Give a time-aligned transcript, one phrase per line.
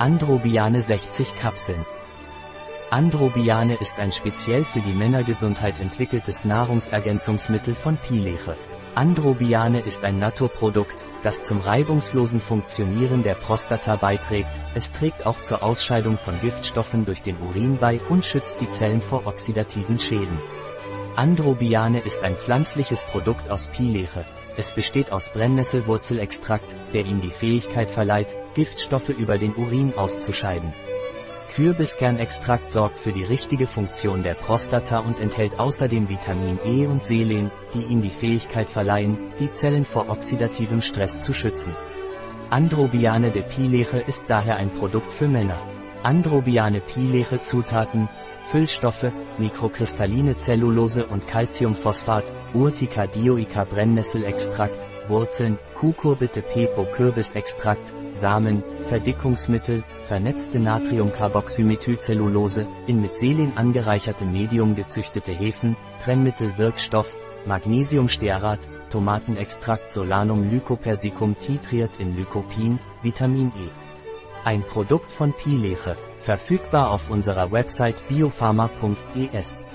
[0.00, 1.84] Androbiane 60 Kapseln.
[2.88, 8.56] Androbiane ist ein speziell für die Männergesundheit entwickeltes Nahrungsergänzungsmittel von Pileche.
[8.94, 15.62] Androbiane ist ein Naturprodukt, das zum reibungslosen Funktionieren der Prostata beiträgt, es trägt auch zur
[15.62, 20.38] Ausscheidung von Giftstoffen durch den Urin bei und schützt die Zellen vor oxidativen Schäden.
[21.20, 24.24] Androbiane ist ein pflanzliches Produkt aus Pileche.
[24.56, 30.72] Es besteht aus Brennnesselwurzelextrakt, der ihm die Fähigkeit verleiht, Giftstoffe über den Urin auszuscheiden.
[31.54, 37.50] Kürbiskernextrakt sorgt für die richtige Funktion der Prostata und enthält außerdem Vitamin E und Selen,
[37.74, 41.76] die ihm die Fähigkeit verleihen, die Zellen vor oxidativem Stress zu schützen.
[42.48, 45.58] Androbiane de Pileche ist daher ein Produkt für Männer.
[46.02, 48.08] Androbiane Pileche Zutaten,
[48.50, 60.58] Füllstoffe, mikrokristalline Zellulose und Calciumphosphat, Urtica dioica Brennnesselextrakt, Wurzeln, Cucurbite pepo Kürbisextrakt, Samen, Verdickungsmittel, vernetzte
[60.58, 67.14] Natriumcarboxymethylcellulose, in mit Selen angereichertem Medium gezüchtete Hefen, Trennmittel Wirkstoff,
[67.46, 73.89] Magnesiumstearat, Tomatenextrakt Solanum lycopersicum titriert in Lycopin, Vitamin E.
[74.42, 79.66] Ein Produkt von Pileche, verfügbar auf unserer Website biopharma.es.